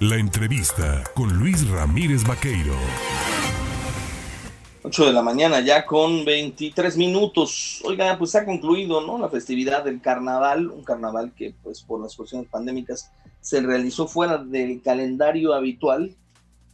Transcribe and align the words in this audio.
La 0.00 0.14
entrevista 0.14 1.02
con 1.12 1.36
Luis 1.40 1.68
Ramírez 1.68 2.22
Vaqueiro. 2.22 2.72
8 4.84 5.06
de 5.06 5.12
la 5.12 5.22
mañana 5.22 5.58
ya 5.58 5.86
con 5.86 6.24
23 6.24 6.96
minutos. 6.96 7.82
Oiga, 7.84 8.16
pues 8.16 8.36
ha 8.36 8.44
concluido, 8.44 9.00
¿no? 9.00 9.18
La 9.18 9.28
festividad 9.28 9.82
del 9.82 10.00
carnaval, 10.00 10.68
un 10.68 10.84
carnaval 10.84 11.32
que 11.34 11.52
pues 11.64 11.82
por 11.82 12.00
las 12.00 12.14
cuestiones 12.14 12.48
pandémicas 12.48 13.10
se 13.40 13.60
realizó 13.60 14.06
fuera 14.06 14.38
del 14.38 14.80
calendario 14.82 15.52
habitual 15.52 16.14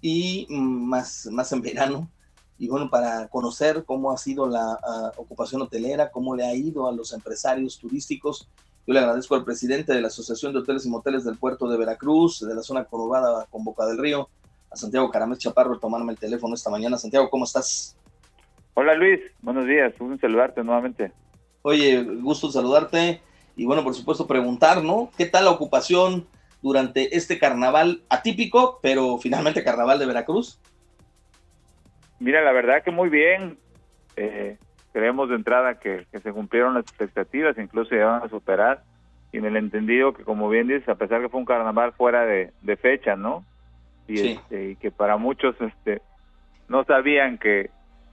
y 0.03 0.47
más, 0.51 1.27
más 1.33 1.51
en 1.53 1.63
verano. 1.63 2.11
Y 2.59 2.69
bueno, 2.69 2.91
para 2.91 3.29
conocer 3.29 3.85
cómo 3.87 4.13
ha 4.13 4.19
sido 4.19 4.47
la 4.47 4.79
ah, 4.87 5.13
ocupación 5.17 5.63
hotelera, 5.63 6.11
cómo 6.11 6.37
le 6.37 6.45
ha 6.45 6.55
ido 6.55 6.87
a 6.87 6.93
los 6.93 7.15
empresarios 7.15 7.79
turísticos, 7.79 8.51
yo 8.87 8.93
le 8.93 9.01
agradezco 9.01 9.35
al 9.35 9.45
presidente 9.45 9.95
de 9.95 10.01
la 10.01 10.09
Asociación 10.09 10.53
de 10.53 10.59
Hoteles 10.59 10.85
y 10.85 10.91
Moteles 10.91 11.25
del 11.25 11.39
Puerto 11.39 11.69
de 11.69 11.79
Veracruz, 11.79 12.41
de 12.47 12.55
la 12.55 12.63
zona 12.63 12.85
conurbada 12.85 13.47
con 13.51 13.65
Boca 13.65 13.87
del 13.87 13.99
Río, 13.99 14.29
a 14.71 14.77
Santiago 14.77 15.11
Caramel 15.11 15.39
Chaparro, 15.39 15.79
tomarme 15.79 16.13
el 16.13 16.19
teléfono 16.19 16.55
esta 16.55 16.71
mañana. 16.71 16.99
Santiago, 16.99 17.31
¿cómo 17.31 17.45
estás? 17.45 17.97
Hola 18.75 18.95
Luis, 18.95 19.21
buenos 19.41 19.67
días, 19.67 19.95
un 20.01 20.19
saludarte 20.21 20.63
nuevamente. 20.63 21.13
Oye, 21.63 22.03
gusto 22.03 22.51
saludarte 22.51 23.23
y 23.57 23.65
bueno, 23.65 23.85
por 23.85 23.95
supuesto 23.95 24.27
preguntar, 24.27 24.83
¿no? 24.83 25.11
¿Qué 25.17 25.27
tal 25.27 25.45
la 25.45 25.53
ocupación 25.53 26.27
durante 26.61 27.17
este 27.17 27.39
carnaval 27.39 28.03
atípico, 28.09 28.81
pero 28.83 29.17
finalmente 29.19 29.65
carnaval 29.65 29.99
de 29.99 30.07
Veracruz? 30.07 30.59
Mira, 32.19 32.43
la 32.43 32.53
verdad 32.53 32.83
que 32.83 32.91
muy 32.91 33.09
bien. 33.09 33.59
Eh, 34.17 34.59
creemos 34.95 35.29
de 35.29 35.35
entrada 35.35 35.81
que, 35.81 36.07
se 36.13 36.33
cumplieron 36.33 36.75
las 36.75 36.85
expectativas, 36.85 37.59
incluso 37.59 37.91
llegaron 37.91 38.23
a 38.23 38.29
superar, 38.29 38.85
y 39.33 39.39
en 39.39 39.45
el 39.45 39.57
entendido 39.57 40.15
que, 40.15 40.23
como 40.23 40.49
bien 40.49 40.69
dices, 40.69 40.89
a 40.89 40.95
pesar 40.95 41.21
que 41.21 41.29
fue 41.29 41.41
un 41.41 41.47
carnaval 41.47 41.93
fuera 41.95 42.25
de, 42.25 42.77
fecha, 42.81 43.17
¿no? 43.17 43.45
Y, 44.07 44.21
este, 44.21 44.71
y 44.71 44.77
que 44.77 44.93
para 44.93 45.17
muchos 45.17 45.57
este, 45.61 46.01
no 46.69 46.85
sabían 46.85 47.39
que, 47.39 47.71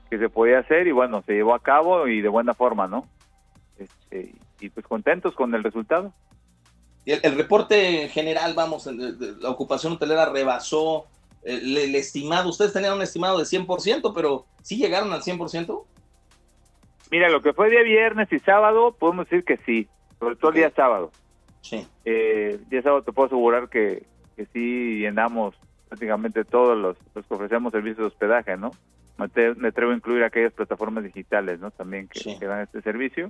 que 0.09 0.17
se 0.17 0.27
podía 0.27 0.57
hacer, 0.57 0.87
y 0.87 0.91
bueno, 0.91 1.21
se 1.21 1.33
llevó 1.33 1.53
a 1.53 1.61
cabo 1.61 2.07
y 2.07 2.19
de 2.19 2.29
buena 2.29 2.55
forma, 2.55 2.87
¿no? 2.87 3.05
Este, 3.77 4.33
y 4.59 4.69
pues 4.69 4.83
contentos 4.87 5.35
con 5.35 5.53
el 5.53 5.63
resultado. 5.63 6.11
Y 7.05 7.11
el, 7.11 7.35
reporte 7.35 8.09
general, 8.09 8.55
vamos, 8.55 8.87
la 8.87 9.49
ocupación 9.49 9.93
hotelera 9.93 10.31
rebasó 10.31 11.05
el, 11.43 11.77
el, 11.77 11.93
estimado. 11.93 12.49
Ustedes 12.49 12.73
tenían 12.73 12.93
un 12.93 13.03
estimado 13.03 13.37
de 13.37 13.43
100%, 13.43 14.13
pero 14.15 14.45
¿sí 14.63 14.77
llegaron 14.77 15.13
al 15.13 15.21
100%? 15.21 15.83
Mira, 17.11 17.29
lo 17.29 17.41
que 17.41 17.53
fue 17.53 17.69
día 17.69 17.83
viernes 17.83 18.31
y 18.31 18.39
sábado, 18.39 18.95
podemos 18.97 19.29
decir 19.29 19.43
que 19.43 19.57
sí, 19.57 19.87
sobre 20.17 20.37
todo 20.37 20.51
el 20.51 20.57
día 20.57 20.71
sábado. 20.71 21.11
Sí. 21.59 21.85
Eh, 22.05 22.57
día 22.69 22.81
sábado 22.81 23.03
te 23.03 23.11
puedo 23.11 23.27
asegurar 23.27 23.69
que, 23.69 24.03
que 24.35 24.45
sí 24.47 24.99
llenamos 24.99 25.55
prácticamente 25.89 26.45
todos 26.45 26.77
los, 26.77 26.97
los 27.13 27.25
que 27.25 27.33
ofrecemos 27.33 27.73
servicios 27.73 27.97
de 27.97 28.05
hospedaje, 28.05 28.55
¿no? 28.55 28.71
Me, 29.17 29.67
atrevo 29.67 29.91
a 29.91 29.95
incluir 29.95 30.23
aquellas 30.23 30.53
plataformas 30.53 31.03
digitales, 31.03 31.59
¿no? 31.59 31.69
También 31.69 32.07
que, 32.07 32.47
dan 32.47 32.61
este 32.61 32.81
servicio. 32.81 33.29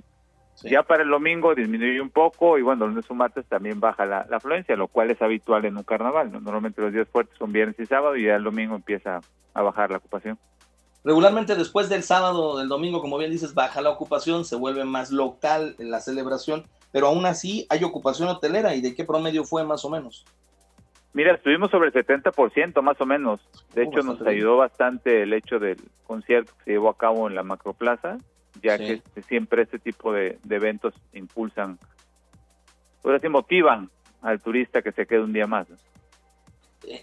Ya 0.62 0.84
para 0.84 1.02
el 1.02 1.08
domingo 1.08 1.54
disminuye 1.54 2.00
un 2.00 2.10
poco 2.10 2.58
y 2.58 2.62
bueno, 2.62 2.84
el 2.84 2.92
lunes 2.92 3.10
o 3.10 3.14
martes 3.14 3.46
también 3.46 3.80
baja 3.80 4.06
la, 4.06 4.20
afluencia, 4.30 4.76
lo 4.76 4.86
cual 4.86 5.10
es 5.10 5.20
habitual 5.20 5.64
en 5.64 5.76
un 5.76 5.82
carnaval. 5.82 6.30
¿no? 6.30 6.40
Normalmente 6.40 6.80
los 6.80 6.92
días 6.92 7.08
fuertes 7.08 7.36
son 7.36 7.52
viernes 7.52 7.78
y 7.80 7.86
sábado 7.86 8.16
y 8.16 8.24
ya 8.24 8.36
el 8.36 8.44
domingo 8.44 8.76
empieza 8.76 9.20
a 9.54 9.62
bajar 9.62 9.90
la 9.90 9.96
ocupación. 9.96 10.38
Regularmente 11.04 11.56
después 11.56 11.88
del 11.88 12.04
sábado, 12.04 12.58
del 12.58 12.68
domingo, 12.68 13.00
como 13.00 13.18
bien 13.18 13.30
dices, 13.30 13.54
baja 13.54 13.80
la 13.80 13.90
ocupación, 13.90 14.44
se 14.44 14.54
vuelve 14.54 14.84
más 14.84 15.10
local 15.10 15.74
en 15.78 15.90
la 15.90 16.00
celebración, 16.00 16.64
pero 16.92 17.08
aún 17.08 17.26
así 17.26 17.66
hay 17.70 17.82
ocupación 17.82 18.28
hotelera. 18.28 18.74
¿Y 18.74 18.80
de 18.80 18.94
qué 18.94 19.04
promedio 19.04 19.44
fue 19.44 19.64
más 19.64 19.84
o 19.84 19.90
menos? 19.90 20.24
Mira, 21.12 21.34
estuvimos 21.34 21.70
sobre 21.70 21.88
el 21.88 21.94
70% 21.94 22.80
más 22.82 23.00
o 23.00 23.06
menos. 23.06 23.40
De 23.74 23.82
hecho, 23.82 24.02
nos 24.02 24.22
ayudó 24.22 24.56
bastante 24.56 25.22
el 25.22 25.32
hecho 25.32 25.58
del 25.58 25.76
concierto 26.04 26.52
que 26.58 26.64
se 26.64 26.70
llevó 26.72 26.88
a 26.88 26.96
cabo 26.96 27.28
en 27.28 27.34
la 27.34 27.42
Macroplaza, 27.42 28.18
ya 28.62 28.78
que 28.78 28.94
este, 28.94 29.22
siempre 29.22 29.62
este 29.62 29.78
tipo 29.78 30.12
de, 30.12 30.38
eventos 30.48 30.94
impulsan, 31.12 31.78
pues 33.02 33.16
así 33.16 33.28
motivan 33.28 33.90
al 34.22 34.40
turista 34.40 34.82
que 34.82 34.92
se 34.92 35.06
quede 35.06 35.20
un 35.20 35.32
día 35.32 35.46
más 35.46 35.66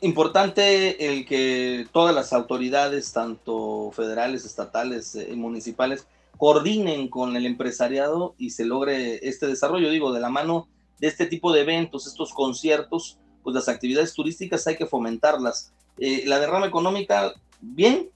importante 0.02 1.08
el 1.08 1.26
que 1.26 1.88
todas 1.92 2.14
las 2.14 2.34
autoridades, 2.34 3.12
tanto 3.14 3.92
federales, 3.92 4.46
estatales 4.46 5.16
y 5.16 5.36
municipales, 5.36 6.08
coordinen 6.38 7.10
con 7.10 7.36
el 7.36 7.46
empresariado 7.46 8.36
y 8.38 8.52
se 8.52 8.66
logre 8.66 9.20
este 9.28 9.48
desarrollo. 9.48 9.90
Digo, 9.90 10.14
de 10.14 10.22
la 10.22 10.30
mano 10.30 10.68
de 11.00 11.08
este 11.08 11.26
tipo 11.26 11.52
de 11.52 11.62
eventos, 11.62 12.08
estos 12.08 12.34
conciertos, 12.34 13.20
pues 13.44 13.56
las 13.56 13.70
actividades 13.70 14.14
turísticas 14.14 14.66
hay 14.68 14.78
que 14.78 14.86
fomentarlas. 14.86 15.74
Eh, 15.98 16.24
la 16.26 16.40
derrama 16.40 16.68
económica, 16.68 17.34
¿bien? 17.60 18.10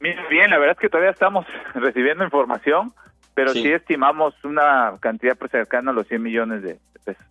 Bien, 0.00 0.50
la 0.50 0.58
verdad 0.58 0.76
es 0.76 0.80
que 0.80 0.88
todavía 0.88 1.10
estamos 1.10 1.46
recibiendo 1.74 2.24
información, 2.24 2.92
pero 3.34 3.52
sí, 3.52 3.68
estimamos 3.70 4.34
una 4.44 4.96
cantidad 5.00 5.36
pues, 5.36 5.50
cercana 5.50 5.90
a 5.90 5.94
los 5.94 6.06
100 6.08 6.22
millones 6.22 6.62
de 6.62 6.78
pesos. 7.04 7.24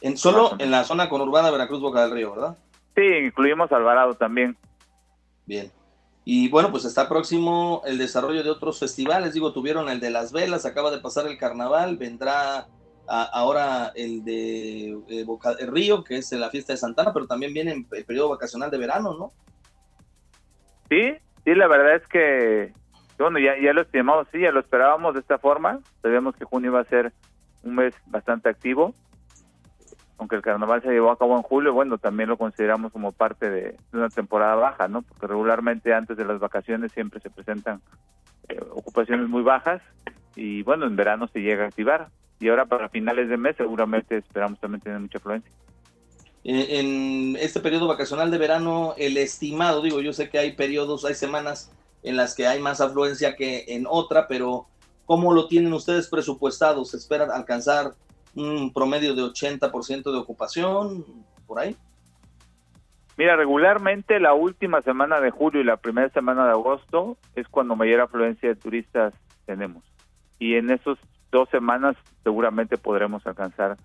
En, 0.00 0.16
solo 0.16 0.52
en 0.58 0.70
la 0.70 0.84
zona 0.84 1.08
conurbada 1.08 1.50
Veracruz 1.50 1.80
Boca 1.80 2.02
del 2.02 2.12
Río, 2.12 2.32
¿verdad? 2.32 2.56
Sí, 2.94 3.02
incluimos 3.02 3.70
Alvarado 3.72 4.14
también. 4.14 4.56
Bien. 5.46 5.70
Y 6.24 6.48
bueno, 6.48 6.70
pues 6.70 6.84
está 6.84 7.08
próximo 7.08 7.82
el 7.84 7.98
desarrollo 7.98 8.42
de 8.42 8.50
otros 8.50 8.78
festivales. 8.78 9.34
Digo, 9.34 9.52
tuvieron 9.52 9.88
el 9.88 10.00
de 10.00 10.10
las 10.10 10.32
velas, 10.32 10.66
acaba 10.66 10.90
de 10.90 11.00
pasar 11.00 11.26
el 11.26 11.38
carnaval, 11.38 11.96
vendrá 11.96 12.66
ahora 13.08 13.90
el 13.96 14.24
de 14.24 14.96
eh, 15.08 15.24
Boca 15.24 15.54
del 15.54 15.72
Río, 15.72 16.04
que 16.04 16.18
es 16.18 16.30
la 16.32 16.50
fiesta 16.50 16.72
de 16.72 16.76
Santana, 16.76 17.12
pero 17.12 17.26
también 17.26 17.52
viene 17.52 17.72
el 17.72 18.04
periodo 18.04 18.28
vacacional 18.28 18.70
de 18.70 18.78
verano, 18.78 19.14
¿no? 19.14 19.32
Sí, 20.88 21.16
sí, 21.44 21.54
la 21.54 21.66
verdad 21.66 21.96
es 21.96 22.06
que, 22.06 22.72
bueno, 23.18 23.38
ya, 23.40 23.60
ya 23.60 23.72
lo 23.72 23.82
estimamos, 23.82 24.28
sí, 24.30 24.40
ya 24.40 24.52
lo 24.52 24.60
esperábamos 24.60 25.14
de 25.14 25.20
esta 25.20 25.38
forma. 25.38 25.80
Sabíamos 26.02 26.36
que 26.36 26.44
junio 26.44 26.70
iba 26.70 26.80
a 26.80 26.84
ser 26.84 27.12
un 27.64 27.74
mes 27.74 27.94
bastante 28.06 28.48
activo 28.48 28.94
aunque 30.20 30.36
el 30.36 30.42
carnaval 30.42 30.82
se 30.82 30.90
llevó 30.90 31.10
a 31.10 31.18
cabo 31.18 31.34
en 31.34 31.42
julio, 31.42 31.72
bueno, 31.72 31.96
también 31.96 32.28
lo 32.28 32.36
consideramos 32.36 32.92
como 32.92 33.10
parte 33.10 33.48
de, 33.48 33.76
una 33.94 34.10
temporada 34.10 34.54
baja, 34.54 34.86
¿no? 34.86 35.00
Porque 35.00 35.26
regularmente 35.26 35.94
antes 35.94 36.14
de 36.14 36.26
las 36.26 36.38
vacaciones 36.38 36.92
siempre 36.92 37.20
se 37.20 37.30
presentan 37.30 37.80
eh, 38.50 38.60
ocupaciones 38.70 39.30
muy 39.30 39.42
bajas 39.42 39.80
y 40.36 40.62
bueno, 40.62 40.84
en 40.84 40.94
verano 40.94 41.26
se 41.28 41.40
llega 41.40 41.64
a 41.64 41.68
activar. 41.68 42.10
Y 42.38 42.50
ahora 42.50 42.66
para 42.66 42.90
finales 42.90 43.30
de 43.30 43.38
mes 43.38 43.56
seguramente 43.56 44.18
esperamos 44.18 44.60
también 44.60 44.82
tener 44.82 45.00
mucha 45.00 45.16
afluencia. 45.16 45.50
En 46.44 47.36
este 47.36 47.60
periodo 47.60 47.88
vacacional 47.88 48.30
de 48.30 48.36
verano, 48.36 48.94
el 48.98 49.16
estimado, 49.16 49.80
digo, 49.80 50.02
yo 50.02 50.12
sé 50.12 50.28
que 50.28 50.38
hay 50.38 50.52
periodos, 50.52 51.06
hay 51.06 51.14
semanas 51.14 51.72
en 52.02 52.16
las 52.16 52.34
que 52.34 52.46
hay 52.46 52.60
más 52.60 52.82
afluencia 52.82 53.36
que 53.36 53.64
en 53.68 53.86
otra, 53.88 54.28
pero 54.28 54.66
¿cómo 55.06 55.32
lo 55.32 55.48
tienen 55.48 55.72
ustedes 55.72 56.08
presupuestado? 56.08 56.84
¿Se 56.84 56.98
esperan 56.98 57.30
alcanzar 57.30 57.94
un 58.34 58.72
promedio 58.72 59.14
de 59.14 59.22
80% 59.22 60.12
de 60.12 60.18
ocupación, 60.18 61.04
por 61.46 61.58
ahí. 61.60 61.76
Mira, 63.16 63.36
regularmente 63.36 64.18
la 64.18 64.32
última 64.32 64.80
semana 64.82 65.20
de 65.20 65.30
julio 65.30 65.60
y 65.60 65.64
la 65.64 65.76
primera 65.76 66.08
semana 66.10 66.44
de 66.44 66.52
agosto 66.52 67.18
es 67.34 67.46
cuando 67.48 67.76
mayor 67.76 68.00
afluencia 68.00 68.48
de 68.48 68.54
turistas 68.54 69.12
tenemos. 69.46 69.84
Y 70.38 70.54
en 70.54 70.70
esas 70.70 70.96
dos 71.30 71.48
semanas 71.50 71.96
seguramente 72.22 72.78
podremos 72.78 73.26
alcanzar 73.26 73.76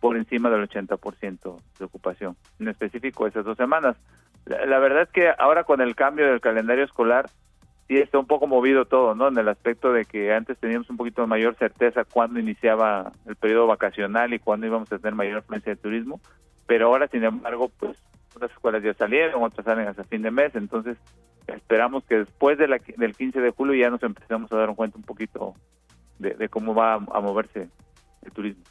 por 0.00 0.16
encima 0.16 0.50
del 0.50 0.68
80% 0.68 1.60
de 1.78 1.84
ocupación, 1.84 2.36
en 2.60 2.68
específico 2.68 3.26
esas 3.26 3.44
dos 3.44 3.56
semanas. 3.56 3.96
la, 4.44 4.78
verdad 4.78 5.02
es 5.02 5.08
que 5.08 5.32
ahora 5.38 5.64
con 5.64 5.80
el 5.80 5.96
cambio 5.96 6.26
del 6.26 6.40
calendario 6.40 6.84
escolar, 6.84 7.30
sí 7.88 7.96
está 7.98 8.18
un 8.18 8.26
poco 8.26 8.46
movido 8.46 8.84
todo, 8.84 9.14
¿no? 9.14 9.28
En 9.28 9.38
el 9.38 9.48
aspecto 9.48 9.92
de 9.92 10.04
que 10.04 10.32
antes 10.32 10.58
teníamos 10.58 10.90
un 10.90 10.96
poquito 10.96 11.26
mayor 11.26 11.56
certeza 11.56 12.04
cuándo 12.04 12.40
iniciaba 12.40 13.12
el 13.26 13.36
periodo 13.36 13.66
vacacional 13.66 14.34
y 14.34 14.38
cuándo 14.38 14.66
íbamos 14.66 14.90
a 14.92 14.98
tener 14.98 15.14
mayor 15.14 15.38
afluencia 15.38 15.74
de 15.74 15.80
turismo, 15.80 16.20
pero 16.66 16.86
ahora, 16.86 17.08
sin 17.08 17.24
embargo, 17.24 17.70
pues 17.78 17.96
unas 18.36 18.50
escuelas 18.50 18.82
ya 18.82 18.94
salieron, 18.94 19.42
otras 19.42 19.64
salen 19.64 19.88
hasta 19.88 20.04
fin 20.04 20.22
de 20.22 20.30
mes, 20.30 20.54
entonces 20.54 20.98
esperamos 21.46 22.04
que 22.04 22.18
después 22.18 22.58
de 22.58 22.66
del 22.96 23.14
15 23.14 23.40
de 23.40 23.50
julio 23.50 23.74
ya 23.74 23.90
nos 23.90 24.02
empecemos 24.02 24.50
a 24.52 24.56
dar 24.56 24.74
cuenta 24.74 24.98
un 24.98 25.04
poquito 25.04 25.54
de, 26.18 26.48
cómo 26.48 26.74
va 26.74 26.94
a, 26.94 27.20
moverse 27.20 27.68
el 28.22 28.32
turismo. 28.32 28.64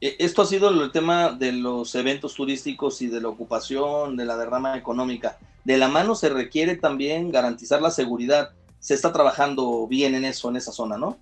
E, 0.00 0.16
esto 0.18 0.42
ha 0.42 0.46
sido 0.46 0.70
el 0.70 0.90
tema 0.92 1.30
de 1.32 1.52
los 1.52 1.94
eventos 1.94 2.34
turísticos 2.34 3.02
y 3.02 3.08
de 3.08 3.20
la 3.20 3.28
ocupación, 3.28 4.16
de 4.16 4.24
la 4.24 4.36
derrama 4.36 4.76
económica 4.76 5.38
de 5.64 5.78
la 5.78 5.88
mano 5.88 6.14
se 6.14 6.28
requiere 6.28 6.76
también 6.76 7.30
garantizar 7.30 7.82
la 7.82 7.90
seguridad. 7.90 8.50
Se 8.78 8.94
está 8.94 9.12
trabajando 9.12 9.86
bien 9.86 10.14
en 10.14 10.24
eso, 10.24 10.48
en 10.48 10.56
esa 10.56 10.72
zona, 10.72 10.96
¿no? 10.96 11.18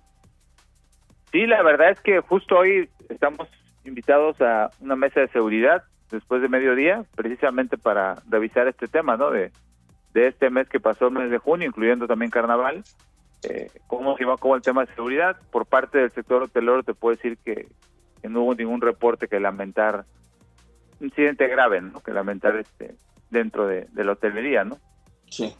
Sí, 1.31 1.45
la 1.45 1.61
verdad 1.61 1.91
es 1.91 2.01
que 2.01 2.19
justo 2.21 2.57
hoy 2.57 2.89
estamos 3.09 3.47
invitados 3.83 4.39
a 4.41 4.69
una 4.79 4.95
mesa 4.95 5.19
de 5.19 5.27
seguridad 5.29 5.83
después 6.09 6.41
de 6.41 6.49
mediodía, 6.49 7.03
precisamente 7.15 7.77
para 7.77 8.15
revisar 8.29 8.67
este 8.67 8.87
tema, 8.87 9.17
¿no? 9.17 9.29
De, 9.29 9.51
de 10.13 10.27
este 10.27 10.49
mes 10.49 10.67
que 10.69 10.79
pasó, 10.79 11.07
el 11.07 11.13
mes 11.13 11.29
de 11.29 11.37
junio, 11.37 11.67
incluyendo 11.67 12.07
también 12.07 12.31
carnaval. 12.31 12.83
Eh, 13.43 13.69
¿Cómo 13.87 14.17
se 14.17 14.25
va 14.25 14.37
como 14.37 14.55
el 14.55 14.61
tema 14.61 14.85
de 14.85 14.93
seguridad? 14.95 15.37
Por 15.51 15.65
parte 15.65 15.99
del 15.99 16.11
sector 16.11 16.43
hotelero 16.43 16.83
te 16.83 16.93
puedo 16.93 17.15
decir 17.15 17.37
que, 17.37 17.67
que 18.21 18.29
no 18.29 18.43
hubo 18.43 18.55
ningún 18.55 18.81
reporte 18.81 19.27
que 19.27 19.39
lamentar 19.39 20.05
incidente 20.99 21.47
grave, 21.47 21.81
¿no? 21.81 22.01
Que 22.01 22.11
lamentar 22.11 22.55
este 22.57 22.95
dentro 23.29 23.67
de, 23.67 23.87
la 23.93 24.11
hotelería, 24.13 24.63
¿no? 24.63 24.77
Sí. 25.29 25.53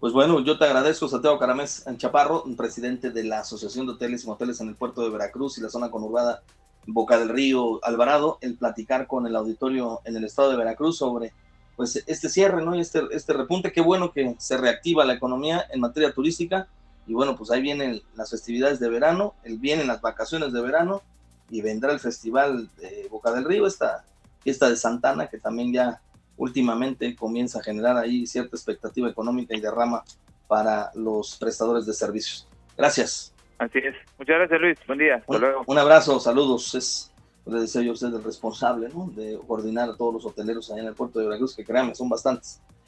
Pues 0.00 0.12
bueno, 0.12 0.40
yo 0.40 0.58
te 0.58 0.64
agradezco, 0.64 1.08
Santiago 1.08 1.38
Caramés 1.38 1.84
Chaparro, 1.96 2.44
presidente 2.56 3.10
de 3.10 3.24
la 3.24 3.40
Asociación 3.40 3.86
de 3.86 3.92
Hoteles 3.94 4.24
y 4.24 4.28
Moteles 4.28 4.60
en 4.60 4.68
el 4.68 4.76
puerto 4.76 5.02
de 5.02 5.10
Veracruz 5.10 5.58
y 5.58 5.60
la 5.60 5.70
zona 5.70 5.90
conurbada 5.90 6.42
Boca 6.86 7.18
del 7.18 7.28
Río 7.28 7.84
Alvarado, 7.84 8.38
el 8.40 8.56
platicar 8.56 9.06
con 9.06 9.26
el 9.26 9.36
auditorio 9.36 10.00
en 10.04 10.16
el 10.16 10.24
estado 10.24 10.50
de 10.50 10.56
Veracruz 10.56 10.98
sobre 10.98 11.32
pues 11.76 12.02
este 12.06 12.28
cierre, 12.28 12.64
¿no? 12.64 12.74
Y 12.74 12.80
este, 12.80 13.02
este 13.10 13.32
repunte, 13.32 13.72
qué 13.72 13.80
bueno 13.80 14.12
que 14.12 14.34
se 14.38 14.56
reactiva 14.56 15.04
la 15.04 15.14
economía 15.14 15.64
en 15.70 15.80
materia 15.80 16.12
turística 16.12 16.68
y 17.06 17.14
bueno, 17.14 17.36
pues 17.36 17.50
ahí 17.50 17.60
vienen 17.60 18.02
las 18.14 18.30
festividades 18.30 18.80
de 18.80 18.88
verano, 18.88 19.34
vienen 19.44 19.86
las 19.86 20.00
vacaciones 20.00 20.52
de 20.52 20.60
verano 20.60 21.02
y 21.50 21.60
vendrá 21.62 21.92
el 21.92 22.00
festival 22.00 22.68
de 22.76 23.08
Boca 23.10 23.32
del 23.32 23.44
Río, 23.44 23.66
esta 23.66 24.04
fiesta 24.40 24.68
de 24.68 24.76
Santana 24.76 25.26
que 25.26 25.38
también 25.38 25.72
ya 25.72 26.00
últimamente 26.36 27.14
comienza 27.16 27.58
a 27.58 27.62
generar 27.62 27.96
ahí 27.96 28.26
cierta 28.26 28.56
expectativa 28.56 29.08
económica 29.08 29.56
y 29.56 29.60
derrama 29.60 30.04
para 30.46 30.90
los 30.94 31.36
prestadores 31.36 31.84
de 31.84 31.92
servicios. 31.92 32.48
Gracias. 32.76 33.34
Así 33.58 33.78
es. 33.78 33.94
Muchas 34.18 34.36
gracias, 34.36 34.60
Luis. 34.60 34.78
Buen 34.86 35.00
día. 35.00 35.16
Hasta 35.16 35.32
un, 35.34 35.40
luego. 35.40 35.64
Un 35.66 35.78
abrazo, 35.78 36.20
saludos. 36.20 36.74
Es, 36.74 37.12
le 37.44 37.60
deseo 37.60 37.82
yo 37.82 37.92
usted 37.92 38.08
el 38.08 38.22
responsable, 38.22 38.88
¿no? 38.88 39.10
De 39.14 39.38
coordinar 39.46 39.90
a 39.90 39.96
todos 39.96 40.14
los 40.14 40.24
hoteleros 40.24 40.70
allá 40.70 40.82
en 40.82 40.88
el 40.88 40.94
puerto 40.94 41.18
de 41.18 41.26
Veracruz, 41.26 41.56
que 41.56 41.64
créanme, 41.64 41.94
son 41.94 42.08
bastantes. 42.08 42.60